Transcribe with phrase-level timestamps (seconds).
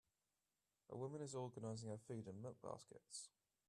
[0.89, 3.29] A woman is organizing her food in milk baskets.